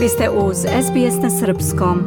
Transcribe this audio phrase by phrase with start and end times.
[0.00, 1.98] Vi ste uz SBS na Srpskom.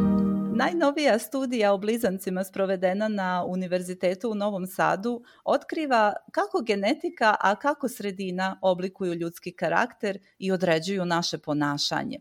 [0.56, 7.88] Najnovija studija o blizancima sprovedena na Univerzitetu u Novom Sadu otkriva kako genetika, a kako
[7.88, 12.18] sredina oblikuju ljudski karakter i određuju naše ponašanje.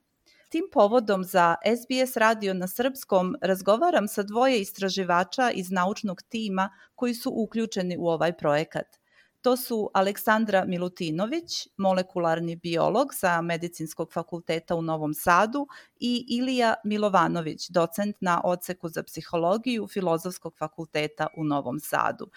[0.50, 7.14] Tim povodom za SBS radio na srpskom razgovaram sa dvoje istraživača iz naučnog tima koji
[7.14, 9.03] su uključeni u ovaj projekat.
[9.44, 15.68] To su Aleksandra Milutinović, molekularni biolog sa Medicinskog fakulteta u Novom Sadu
[16.00, 22.30] i Ilija Milovanović, docent na odseku za psihologiju Filozofskog fakulteta u Novom Sadu.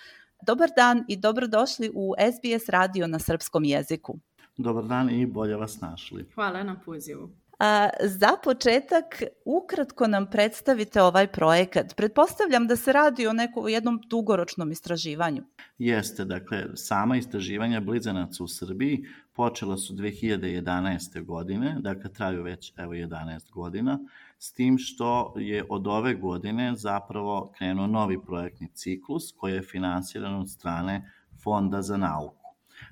[0.47, 4.19] Dobar dan i dobrodošli u SBS radio na srpskom jeziku.
[4.57, 6.27] Dobar dan i bolje vas našli.
[6.35, 7.31] Hvala na pozivu.
[7.59, 11.97] A, za početak, ukratko nam predstavite ovaj projekat.
[11.97, 15.43] Pretpostavljam da se radi o nekom jednom dugoročnom istraživanju.
[15.79, 21.25] Jeste, dakle, sama istraživanja blizanaca u Srbiji počela su 2011.
[21.25, 23.99] godine, dakle traju već evo 11 godina,
[24.39, 30.35] s tim što je od ove godine zapravo krenuo novi projektni ciklus koji je finansiran
[30.35, 31.11] od strane
[31.43, 32.46] Fonda za nauku.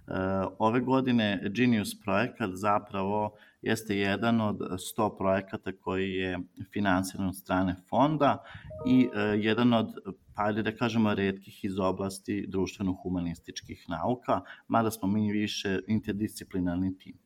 [0.06, 0.12] E,
[0.58, 6.38] ove godine Genius projekat zapravo jeste jedan od 100 projekata koji je
[6.72, 8.44] finansiran od strane fonda
[8.86, 9.88] i e, jedan od
[10.36, 17.23] pa da kažemo, redkih iz oblasti društveno-humanističkih nauka, mada smo mi više interdisciplinarni tim.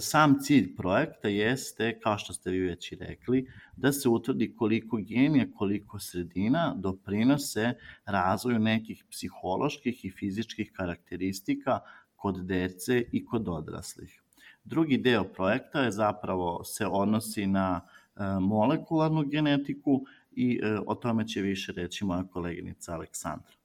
[0.00, 3.46] Sam cilj projekta jeste, kao što ste vi već i rekli,
[3.76, 7.74] da se utvrdi koliko genija, koliko sredina doprinose
[8.04, 11.80] razvoju nekih psiholoških i fizičkih karakteristika
[12.16, 14.20] kod dece i kod odraslih.
[14.64, 21.28] Drugi deo projekta je zapravo se odnosi na e, molekularnu genetiku i e, o tome
[21.28, 23.63] će više reći moja koleginica Aleksandra.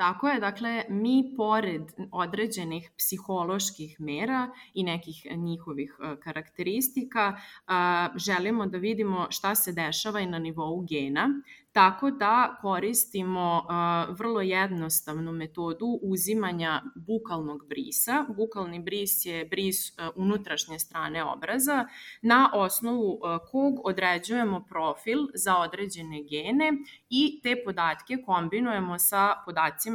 [0.00, 7.36] Tako je, dakle, mi pored određenih psiholoških mera i nekih njihovih e, karakteristika
[8.16, 11.28] želimo da vidimo šta se dešava i na nivou gena,
[11.72, 13.66] tako da koristimo
[14.18, 18.24] vrlo jednostavnu metodu uzimanja bukalnog brisa.
[18.36, 19.76] Bukalni bris je bris
[20.14, 21.86] unutrašnje strane obraza
[22.22, 26.72] na osnovu kog određujemo profil za određene gene
[27.10, 29.89] i te podatke kombinujemo sa podacima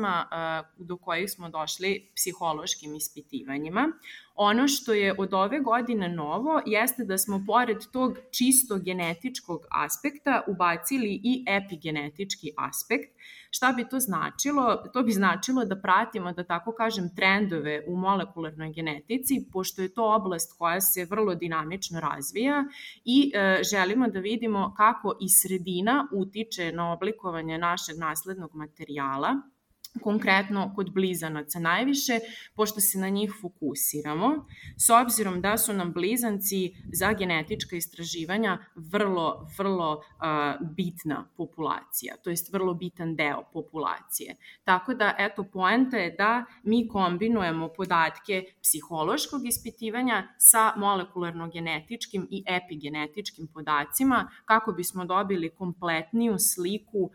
[0.78, 3.92] do kojih smo došli psihološkim ispitivanjima.
[4.36, 10.44] Ono što je od ove godine novo jeste da smo pored tog čisto genetičkog aspekta
[10.48, 13.16] ubacili i epigenetički aspekt.
[13.50, 14.76] Šta bi to značilo?
[14.94, 20.16] To bi značilo da pratimo, da tako kažem, trendove u molekularnoj genetici, pošto je to
[20.16, 22.66] oblast koja se vrlo dinamično razvija
[23.06, 29.55] i e, želimo da vidimo kako i sredina utiče na oblikovanje našeg naslednog materijala
[30.04, 32.20] konkretno kod blizanaca najviše,
[32.56, 34.46] pošto se na njih fokusiramo,
[34.78, 42.30] s obzirom da su nam blizanci za genetička istraživanja vrlo, vrlo uh, bitna populacija, to
[42.30, 44.36] jest vrlo bitan deo populacije.
[44.64, 53.48] Tako da, eto, poenta je da mi kombinujemo podatke psihološkog ispitivanja sa molekularno-genetičkim i epigenetičkim
[53.48, 57.12] podacima kako bismo dobili kompletniju sliku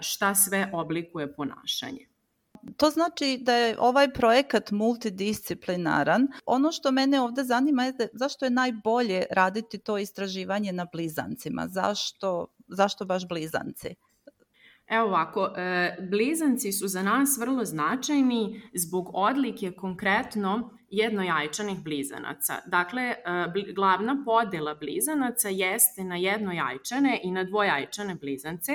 [0.00, 2.06] šta sve oblikuje ponašanje.
[2.76, 6.28] To znači da je ovaj projekat multidisciplinaran.
[6.46, 11.68] Ono što mene ovde zanima je da, zašto je najbolje raditi to istraživanje na blizancima?
[11.68, 13.94] Zašto, zašto baš blizanci?
[14.88, 22.54] Evo ovako, e, blizanci su za nas vrlo značajni zbog odlike konkretno jednojajčanih blizanaca.
[22.66, 23.16] Dakle, e,
[23.74, 28.72] glavna podela blizanaca jeste na jednojajčane i na dvojajčane blizance,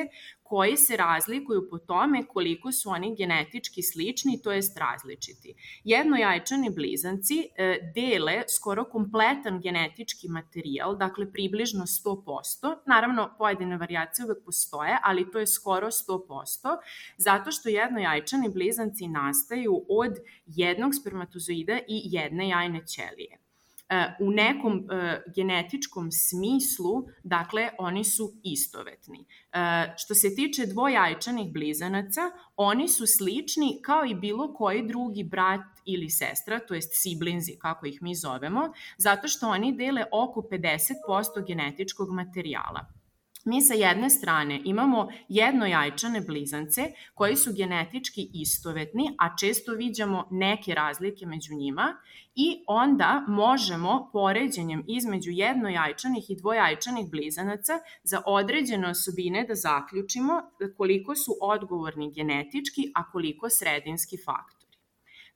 [0.50, 5.54] koji se razlikuju po tome koliko su oni genetički slični, to jest različiti.
[5.84, 12.76] Jednojajčani blizanci e, dele skoro kompletan genetički materijal, dakle približno 100%.
[12.86, 16.78] Naravno, pojedine variacije uvek postoje, ali to je skoro 100%,
[17.18, 23.49] zato što jednojajčani blizanci nastaju od jednog spermatozoida i jedne jajne ćelije.
[23.89, 29.25] E, u nekom e, genetičkom smislu, dakle, oni su istovetni.
[29.53, 32.21] E, što se tiče dvojajčanih blizanaca,
[32.56, 37.86] oni su slični kao i bilo koji drugi brat ili sestra, to jest siblinzi, kako
[37.86, 42.99] ih mi zovemo, zato što oni dele oko 50% genetičkog materijala.
[43.45, 46.81] Mi sa jedne strane imamo jednojajčane blizance
[47.13, 51.95] koji su genetički istovetni, a često viđamo neke razlike među njima
[52.36, 60.41] i onda možemo poređenjem između jednojajčanih i dvojajčanih blizanaca za određene osobine da zaključimo
[60.77, 64.69] koliko su odgovorni genetički, a koliko sredinski faktor.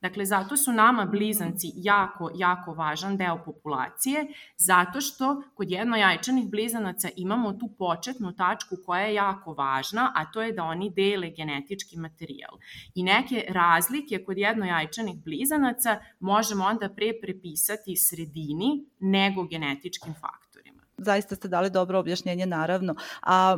[0.04, 4.28] Dakle, zato su nama blizanci jako, jako važan deo populacije,
[4.58, 10.42] zato što kod jednojajčanih blizanaca imamo tu početnu tačku koja je jako važna, a to
[10.42, 12.58] je da oni dele genetički materijal.
[12.96, 20.84] I neke razlike kod jednojajčanih blizanaca možemo onda pre prepisati sredini nego genetičkim faktorima.
[20.98, 22.96] Zaista ste dali dobro objašnjenje, naravno.
[23.22, 23.58] A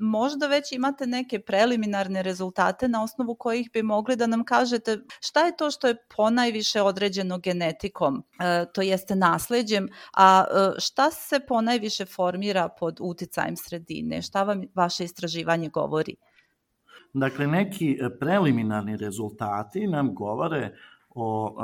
[0.00, 5.46] možda već imate neke preliminarne rezultate na osnovu kojih bi mogli da nam kažete šta
[5.46, 11.40] je to što je ponajviše određeno genetikom, e, to jeste nasledđem, a e, šta se
[11.48, 16.16] ponajviše formira pod uticajem sredine, šta vam vaše istraživanje govori?
[17.12, 20.76] Dakle, neki preliminarni rezultati nam govore
[21.10, 21.56] o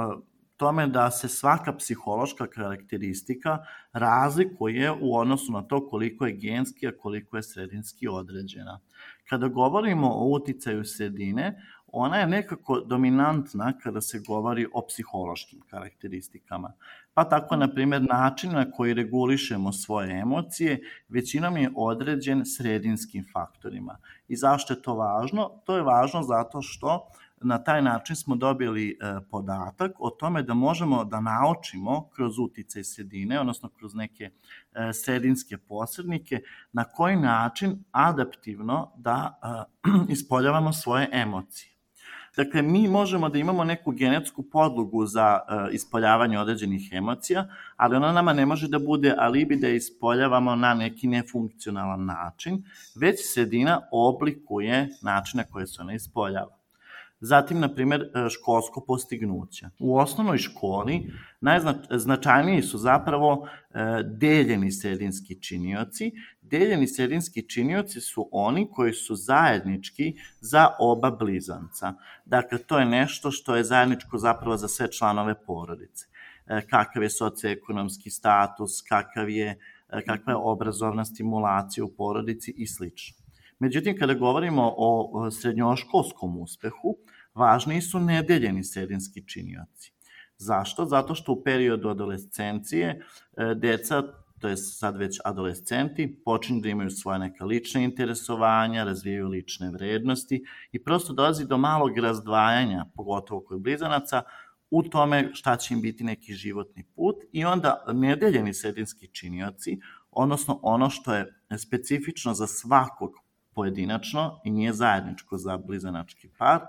[0.56, 3.58] tome da se svaka psihološka karakteristika
[3.92, 8.80] razlikuje u odnosu na to koliko je genski, a koliko je sredinski određena.
[9.28, 16.72] Kada govorimo o uticaju sredine, ona je nekako dominantna kada se govori o psihološkim karakteristikama.
[17.14, 23.96] Pa tako, na primjer, način na koji regulišemo svoje emocije većinom je određen sredinskim faktorima.
[24.28, 25.50] I zašto je to važno?
[25.64, 28.94] To je važno zato što uh, na taj način smo dobili e,
[29.31, 35.58] podatak o tome da možemo da naučimo kroz uticaj sredine, odnosno kroz neke e, sredinske
[35.58, 36.40] posrednike,
[36.72, 41.75] na koji način adaptivno da e, ispoljavamo svoje emocije.
[42.36, 45.40] Dakle, mi možemo da imamo neku genetsku podlogu za
[45.72, 51.06] ispoljavanje određenih emocija, ali ona nama ne može da bude alibi da ispoljavamo na neki
[51.06, 52.64] nefunkcionalan način,
[52.94, 56.63] već sredina oblikuje način na koje se ona ispoljava.
[57.25, 59.67] Zatim, na primer, e, školsko postignuće.
[59.79, 66.12] U osnovnoj školi najznačajniji su zapravo e, deljeni sredinski činioci.
[66.43, 71.94] Deljeni sredinski činioci su oni koji su zajednički za oba blizanca.
[72.25, 76.06] Dakle, to je nešto što je zajedničko zapravo za sve članove porodice.
[76.47, 79.59] E, kakav je socioekonomski status, kakav je,
[80.06, 83.24] kakva je obrazovna stimulacija u porodici i slično.
[83.58, 86.96] Međutim, kada govorimo o srednjoškolskom uspehu,
[87.34, 89.92] važniji su nedeljeni sredinski činioci.
[90.38, 90.84] Zašto?
[90.84, 92.88] Zato što u periodu adolescencije
[93.36, 94.02] e, deca,
[94.38, 100.44] to je sad već adolescenti, počinju da imaju svoje neka lične interesovanja, razvijaju lične vrednosti
[100.72, 104.22] i prosto dolazi do malog razdvajanja, pogotovo kod blizanaca,
[104.70, 109.78] u tome šta će im biti neki životni put i onda nedeljeni sredinski činioci,
[110.10, 113.24] odnosno ono što je specifično za svakog
[113.54, 116.60] pojedinačno i nije zajedničko za blizanački par,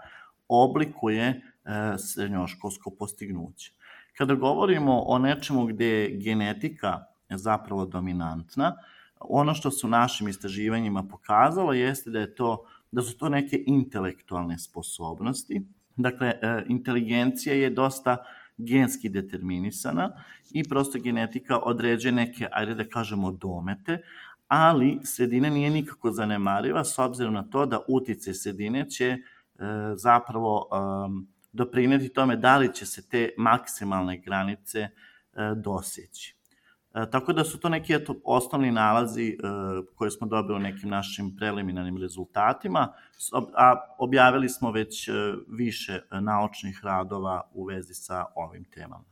[0.47, 1.41] oblikuje e,
[1.97, 3.71] srednjoškolsko postignuće.
[4.17, 8.75] Kada govorimo o nečemu gde je genetika zapravo dominantna,
[9.19, 14.59] ono što su našim istraživanjima pokazalo jeste da je to da su to neke intelektualne
[14.59, 15.61] sposobnosti.
[15.95, 18.17] Dakle, e, inteligencija je dosta
[18.57, 20.11] genski determinisana
[20.51, 24.01] i prosto genetika određuje neke, ajde da kažemo, domete,
[24.47, 29.17] ali sredina nije nikako zanemariva s obzirom na to da utice sredine će
[29.59, 30.69] E, zapravo
[31.53, 34.89] doprineti tome da li će se te maksimalne granice e,
[35.55, 36.35] doseći.
[36.93, 39.37] E, tako da su to neki eto, osnovni nalazi
[39.95, 42.93] koje smo dobili u nekim našim preliminarnim rezultatima,
[43.57, 45.09] a objavili smo već
[45.47, 49.05] više naučnih radova u vezi sa ovim temama.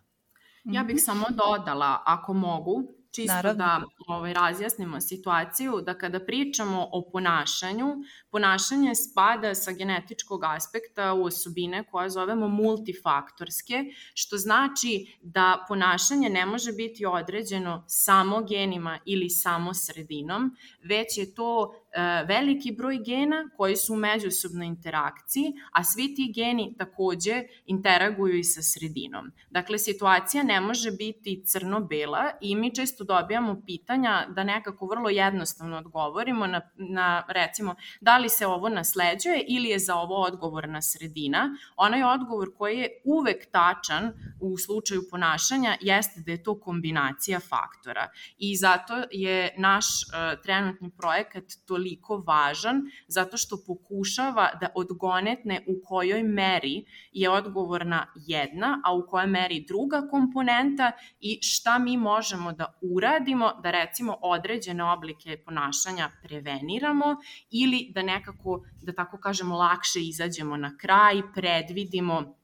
[0.64, 1.02] Ja bih mhm.
[1.02, 3.58] samo dodala, ako mogu, čisto Naravno.
[3.58, 7.96] da ovaj, razjasnimo situaciju, da kada pričamo o ponašanju,
[8.30, 16.46] ponašanje spada sa genetičkog aspekta u osobine koje zovemo multifaktorske, što znači da ponašanje ne
[16.46, 21.83] može biti određeno samo genima ili samo sredinom, već je to
[22.28, 28.44] veliki broj gena koji su u međusobnoj interakciji, a svi ti geni takođe interaguju i
[28.44, 29.32] sa sredinom.
[29.50, 35.78] Dakle, situacija ne može biti crno-bela i mi često dobijamo pitanja da nekako vrlo jednostavno
[35.78, 41.50] odgovorimo na, na recimo da li se ovo nasleđuje ili je za ovo odgovorna sredina.
[41.76, 48.10] Onaj odgovor koji je uvek tačan u slučaju ponašanja jeste da je to kombinacija faktora
[48.38, 55.60] i zato je naš uh, trenutni projekat toliko toliko važan zato što pokušava da odgonetne
[55.68, 61.98] u kojoj meri je odgovorna jedna, a u kojoj meri druga komponenta i šta mi
[61.98, 67.16] možemo da uradimo da recimo određene oblike ponašanja preveniramo
[67.52, 72.36] ili da nekako, da tako kažemo, lakše izađemo na kraj, predvidimo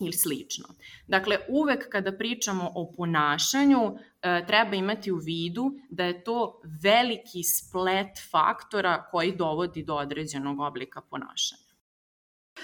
[0.00, 0.64] ili slično.
[1.06, 7.42] Dakle, uvek kada pričamo o ponašanju, e, treba imati u vidu da je to veliki
[7.42, 11.70] splet faktora koji dovodi do određenog oblika ponašanja.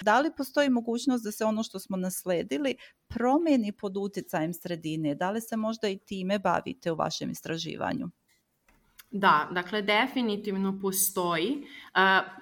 [0.03, 2.77] Da li postoji mogućnost da se ono što smo nasledili
[3.09, 5.15] promeni pod uticajem sredine?
[5.15, 8.11] Da li se možda i time bavite u vašem istraživanju?
[9.19, 11.67] Da, dakle, definitivno postoji.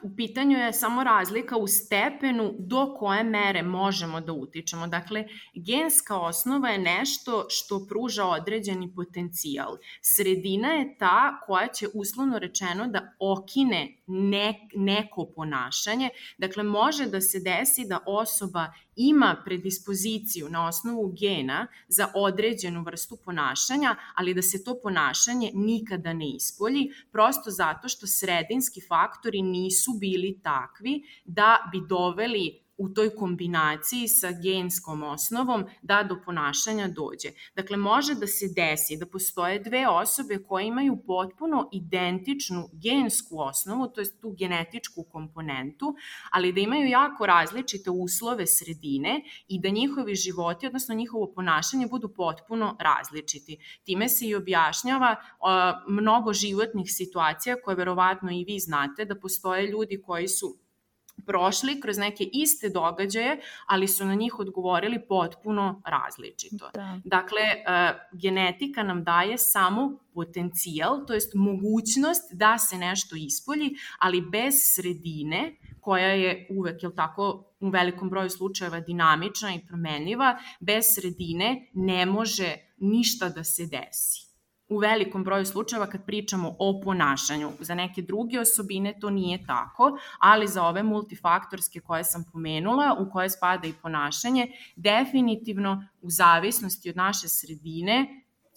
[0.02, 4.86] U pitanju je samo razlika u stepenu do koje mere možemo da utičemo.
[4.86, 9.76] Dakle, genska osnova je nešto što pruža određeni potencijal.
[10.00, 16.10] Sredina je ta koja će uslovno rečeno da okine ne, neko ponašanje.
[16.38, 23.16] Dakle, može da se desi da osoba ima predispoziciju na osnovu gena za određenu vrstu
[23.24, 29.92] ponašanja, ali da se to ponašanje nikada ne ispolji, prosto zato što sredinski faktori nisu
[30.00, 37.28] bili takvi da bi doveli u toj kombinaciji sa genskom osnovom da do ponašanja dođe.
[37.56, 43.88] Dakle, može da se desi da postoje dve osobe koje imaju potpuno identičnu gensku osnovu,
[43.88, 45.94] to je tu genetičku komponentu,
[46.30, 52.08] ali da imaju jako različite uslove sredine i da njihovi životi, odnosno njihovo ponašanje budu
[52.08, 53.58] potpuno različiti.
[53.84, 55.16] Time se i objašnjava
[55.88, 60.63] mnogo životnih situacija koje verovatno i vi znate da postoje ljudi koji su
[61.26, 66.70] prošli kroz neke iste događaje, ali su na njih odgovorili potpuno različito.
[66.74, 67.00] Da.
[67.04, 74.20] Dakle, uh, genetika nam daje samo potencijal, to jest mogućnost da se nešto ispolji, ali
[74.20, 80.84] bez sredine koja je uvek, je tako, u velikom broju slučajeva dinamična i promenljiva, bez
[80.94, 84.23] sredine ne može ništa da se desi
[84.68, 87.50] u velikom broju slučajeva kad pričamo o ponašanju.
[87.60, 93.10] Za neke druge osobine to nije tako, ali za ove multifaktorske koje sam pomenula, u
[93.12, 98.06] koje spada i ponašanje, definitivno u zavisnosti od naše sredine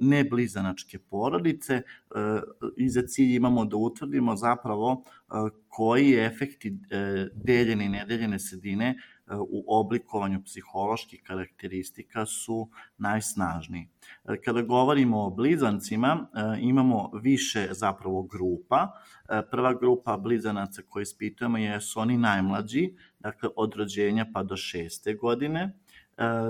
[0.00, 1.82] neblizanačke porodice
[2.76, 5.04] i za cilj imamo da utvrdimo zapravo
[5.70, 8.94] koji efekti e, deljene i nedeljene sredine e,
[9.38, 13.88] u oblikovanju psiholoških karakteristika su najsnažniji.
[14.28, 16.26] E, kada govorimo o blizancima,
[16.60, 18.88] imamo više zapravo grupa.
[19.50, 25.72] Prva grupa blizanaca koje ispitujemo jesu oni najmlađi, dakle od rođenja pa do šeste godine.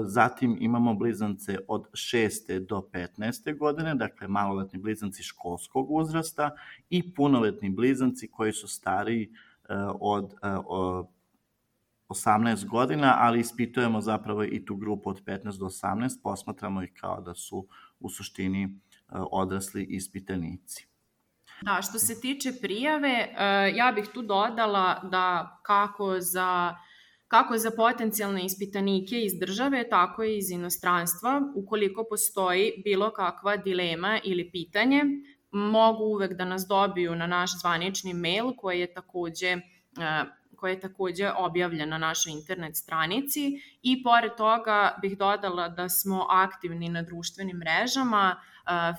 [0.04, 2.66] Zatim imamo blizance od 6.
[2.66, 3.58] do 15.
[3.58, 6.50] godine, dakle maloletni blizanci školskog uzrasta
[6.90, 10.34] i punoletni blizanci koji su stariji e, od
[12.08, 16.92] 18 e, godina, ali ispitujemo zapravo i tu grupu od 15 do 18, posmatramo ih
[17.00, 17.66] kao da su
[18.00, 18.68] u suštini e,
[19.30, 20.86] odrasli ispitanici.
[21.62, 23.34] Da, što se tiče prijave,
[23.74, 26.74] ja bih tu dodala da kako za
[27.30, 31.42] kako za potencijalne ispitanike iz države, tako i iz inostranstva.
[31.54, 35.02] Ukoliko postoji bilo kakva dilema ili pitanje,
[35.50, 39.56] mogu uvek da nas dobiju na naš zvanični mail koji je takođe
[40.56, 46.26] koja je takođe objavljen na našoj internet stranici i pored toga bih dodala da smo
[46.30, 48.40] aktivni na društvenim mrežama,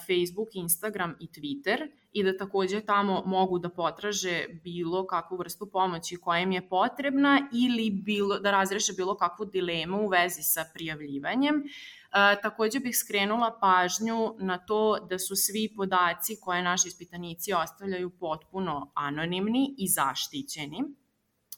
[0.08, 6.16] Facebook, Instagram i Twitter i da takođe tamo mogu da potraže bilo kakvu vrstu pomoći
[6.16, 11.56] koja im je potrebna ili bilo, da razreše bilo kakvu dilemu u vezi sa prijavljivanjem.
[11.56, 18.10] E, takođe bih skrenula pažnju na to da su svi podaci koje naši ispitanici ostavljaju
[18.10, 21.01] potpuno anonimni i zaštićeni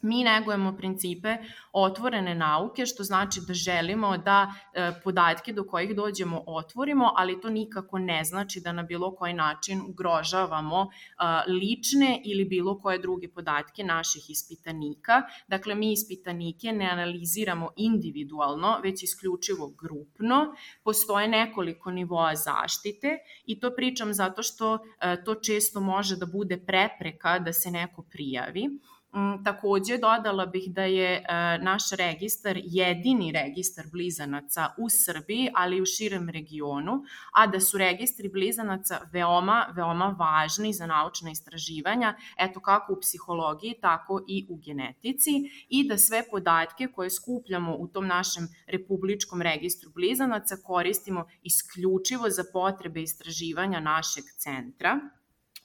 [0.03, 1.37] mi negujemo principe
[1.71, 7.49] otvorene nauke, što znači da želimo da e, podatke do kojih dođemo otvorimo, ali to
[7.49, 13.27] nikako ne znači da na bilo koji način ugrožavamo e, lične ili bilo koje druge
[13.27, 15.21] podatke naših ispitanika.
[15.47, 20.55] Dakle, mi ispitanike ne analiziramo individualno, već isključivo grupno.
[20.83, 26.57] Postoje nekoliko nivoa zaštite i to pričam zato što e, to često može da bude
[26.57, 28.69] prepreka da se neko prijavi.
[29.15, 31.23] Mm, takođe, dodala bih da je e,
[31.61, 36.93] naš registar jedini registar blizanaca u Srbiji, ali i u širem regionu,
[37.33, 43.75] a da su registri blizanaca veoma, veoma važni za naučna istraživanja, eto kako u psihologiji,
[43.81, 45.31] tako i u genetici,
[45.69, 52.43] i da sve podatke koje skupljamo u tom našem republičkom registru blizanaca koristimo isključivo za
[52.53, 54.99] potrebe istraživanja našeg centra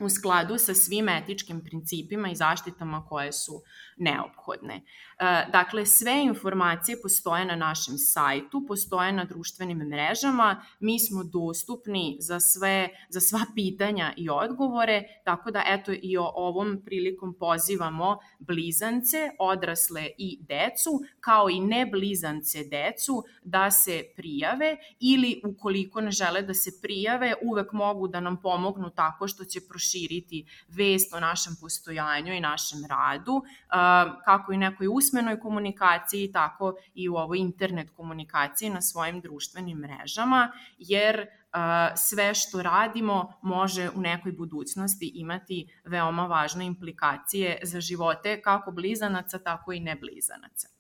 [0.01, 3.63] u skladu sa svim etičkim principima i zaštitama koje su
[3.97, 4.75] neophodne.
[4.75, 4.83] E,
[5.53, 12.41] dakle, sve informacije postoje na našem sajtu, postoje na društvenim mrežama, mi smo dostupni za
[12.41, 19.31] sve za sva pitanja i odgovore, tako da eto i o ovom prilikom pozivamo blizance,
[19.39, 20.91] odrasle i decu,
[21.21, 27.35] kao i ne blizance decu da se prijave ili ukoliko ne žele da se prijave,
[27.43, 29.88] uvek mogu da nam pomognu tako što će proširiti
[30.69, 33.43] vest o našem postojanju i našem radu,
[34.25, 40.53] kako i nekoj usmenoj komunikaciji, tako i u ovoj internet komunikaciji na svojim društvenim mrežama,
[40.79, 41.27] jer
[41.97, 49.39] sve što radimo može u nekoj budućnosti imati veoma važne implikacije za živote kako blizanaca,
[49.39, 50.78] tako i neblizanaca.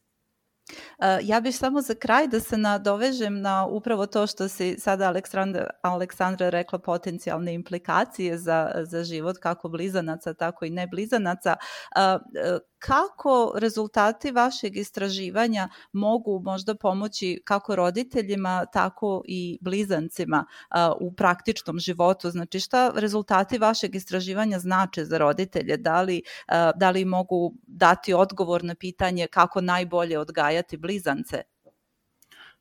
[1.22, 5.70] Ja bih samo za kraj da se nadovežem na upravo to što si sada Aleksandra,
[5.82, 11.56] Aleksandra rekla potencijalne implikacije za, za život kako blizanaca, tako i neblizanaca
[12.78, 20.44] kako rezultati vašeg istraživanja mogu možda pomoći kako roditeljima, tako i blizancima
[21.00, 22.30] u praktičnom životu?
[22.30, 25.76] Znači šta rezultati vašeg istraživanja znače za roditelje?
[25.76, 26.22] Da li,
[26.74, 31.42] da li mogu dati odgovor na pitanje kako najbolje odgajati blizance?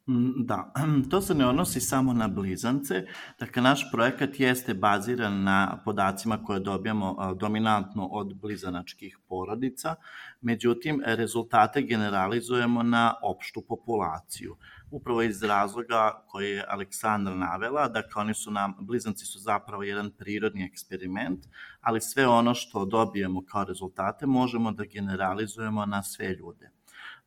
[0.10, 0.74] Mm, da,
[1.12, 3.06] to se ne odnosi samo na blizance.
[3.40, 9.96] Dakle, naš projekat jeste baziran na podacima koje dobijamo dominantno od blizanačkih porodica,
[10.42, 14.56] međutim, rezultate generalizujemo na opštu populaciju.
[14.92, 20.12] Upravo iz razloga koje je Aleksandra navela, dakle, oni su nam, blizanci su zapravo jedan
[20.12, 21.46] prirodni eksperiment,
[21.82, 26.77] ali sve ono što dobijemo kao rezultate možemo da generalizujemo na sve ljude.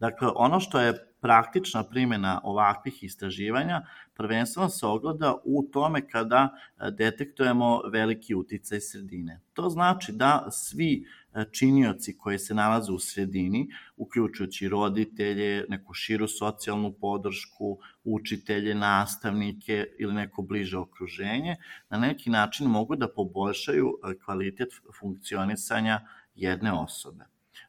[0.01, 3.83] Dakle, ono što je praktična primjena ovakvih istraživanja
[4.15, 9.41] prvenstveno se ogleda u tome kada e, detektujemo veliki uticaj sredine.
[9.53, 16.29] To znači da svi e, činioci koji se nalaze u sredini, uključujući roditelje, neku širu
[16.29, 21.57] socijalnu podršku, učitelje, nastavnike ili neko bliže okruženje,
[21.91, 24.69] na neki način mogu da poboljšaju e, kvalitet
[25.01, 26.01] funkcionisanja
[26.35, 27.25] jedne osobe.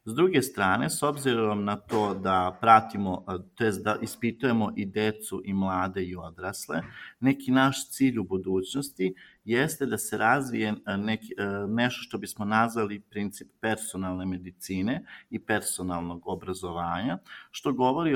[0.06, 5.42] S druge strane, s obzirom na to da pratimo, to jest da ispitujemo i decu
[5.46, 6.82] i mlade i odrasle,
[7.20, 9.14] neki naš cilj u budućnosti
[9.46, 11.34] jeste da se razvije neki,
[11.68, 17.18] nešto što bismo nazvali princip personalne medicine i personalnog obrazovanja,
[17.52, 18.16] što govori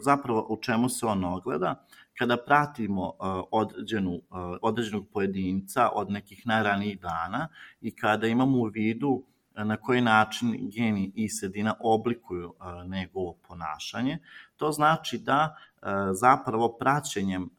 [0.00, 1.86] zapravo o čemu se on ogleda,
[2.18, 3.12] kada pratimo
[3.50, 4.20] određenu,
[4.62, 7.48] određenog pojedinca od nekih najranijih dana
[7.80, 12.54] i kada imamo u vidu na koji način geni i sredina oblikuju
[12.86, 14.18] njegovo ponašanje.
[14.56, 15.56] To znači da
[16.12, 17.50] zapravo praćenjem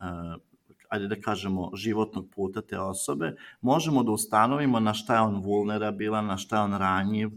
[0.90, 6.26] ajde da kažemo, životnog puta te osobe, možemo da ustanovimo na šta je on vulnerabilan,
[6.26, 7.30] na šta je on ranjiv,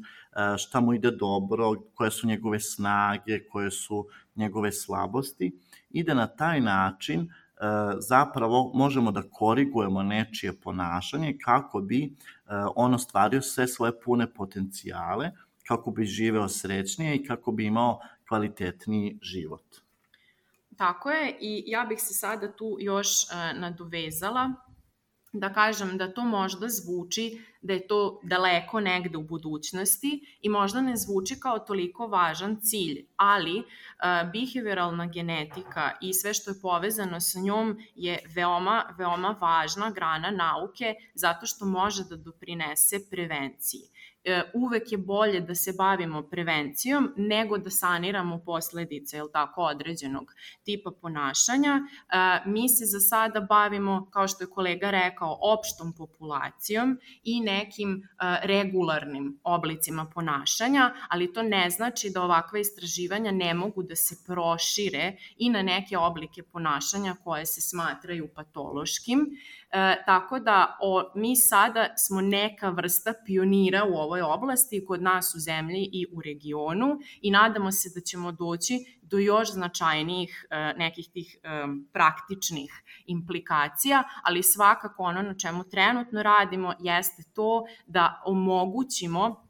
[0.58, 5.52] šta mu ide dobro, koje su njegove snage, koje su njegove slabosti
[5.90, 7.28] i da na taj način
[7.98, 12.10] zapravo možemo da korigujemo nečije ponašanje kako bi e,
[12.76, 15.30] on ostvario sve svoje pune potencijale,
[15.68, 19.64] kako bi živeo srećnije i kako bi imao kvalitetniji život.
[20.76, 24.52] Tako je i ja bih se sada tu još e, nadovezala
[25.38, 30.80] da kažem da to možda zvuči da je to daleko negde u budućnosti i možda
[30.80, 33.64] ne zvuči kao toliko važan cilj, ali uh,
[34.32, 40.94] behavioralna genetika i sve što je povezano sa njom je veoma, veoma važna grana nauke
[41.14, 43.82] zato što može da doprinese prevenciji.
[44.28, 50.32] E, uvek je bolje da se bavimo prevencijom nego da saniramo posledice jel tako, određenog
[50.64, 51.80] tipa ponašanja.
[51.80, 51.82] E,
[52.46, 58.00] mi se za sada bavimo, kao što je kolega rekao, opštom populacijom i nekim e,
[58.42, 65.16] regularnim oblicima ponašanja, ali to ne znači da ovakva istraživanja ne mogu da se prošire
[65.36, 69.26] i na neke oblike ponašanja koje se smatraju patološkim.
[69.70, 75.34] E, tako da o, mi sada smo neka vrsta pionira u ovoj oblasti kod nas
[75.34, 80.74] u zemlji i u regionu i nadamo se da ćemo doći do još značajnijih e,
[80.76, 81.48] nekih tih e,
[81.92, 82.70] praktičnih
[83.06, 89.48] implikacija, ali svakako ono na čemu trenutno radimo jeste to da omogućimo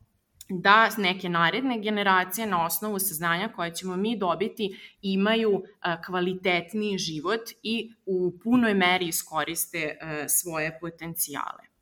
[0.50, 5.62] da neke naredne generacije na osnovu saznanja koje ćemo mi dobiti imaju
[6.06, 11.77] kvalitetniji život i u punoj meri iskoriste svoje potencijale.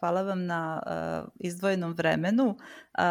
[0.00, 2.56] Hvala vam na uh, izdvojenom vremenu uh,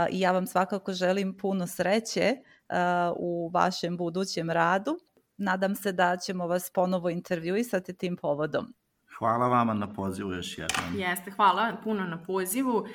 [0.10, 2.76] i ja vam svakako želim puno sreće uh,
[3.18, 4.98] u vašem budućem radu.
[5.38, 8.74] Nadam se da ćemo vas ponovo intervjuisati tim povodom.
[9.20, 11.00] Hvala vama na pozivu još jednom.
[11.00, 12.88] Jeste, hvala puno na pozivu.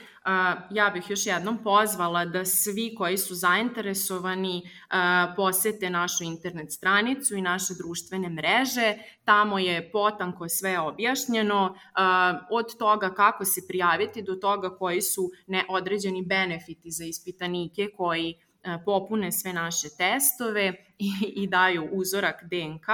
[0.70, 4.62] Ja bih još jednom pozvala da svi koji su zainteresovani
[5.36, 8.94] posete našu internet stranicu i naše društvene mreže.
[9.24, 11.74] Tamo je potanko sve objašnjeno,
[12.50, 18.34] od toga kako se prijaviti do toga koji su neodređeni benefiti za ispitanike koji
[18.84, 22.86] popune sve naše testove i, i daju uzorak DNK.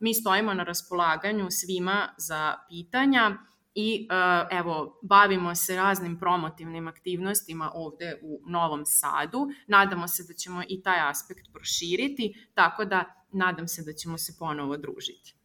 [0.00, 3.36] Mi stojimo na raspolaganju svima za pitanja
[3.74, 9.46] i e, evo, bavimo se raznim promotivnim aktivnostima ovde u Novom Sadu.
[9.66, 14.36] Nadamo se da ćemo i taj aspekt proširiti, tako da nadam se da ćemo se
[14.38, 15.43] ponovo družiti.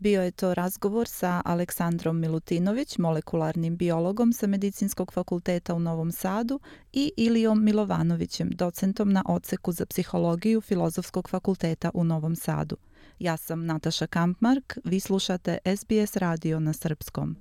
[0.00, 6.60] Bio je to razgovor sa Aleksandrom Milutinović, molekularnim biologom sa Medicinskog fakulteta u Novom Sadu
[6.92, 12.76] i Ilijom Milovanovićem, docentom na odseku za psihologiju Filozofskog fakulteta u Novom Sadu.
[13.18, 17.36] Ja sam Nataša Kampmark, vi slušate SBS radio na srpskom.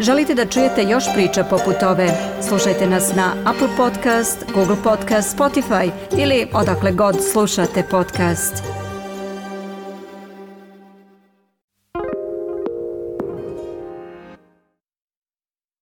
[0.00, 2.08] Želite da čujete još priča poput ove?
[2.48, 8.83] Slušajte nas na Apple Podcast, Google Podcast, Spotify ili odakle god slušate podcast.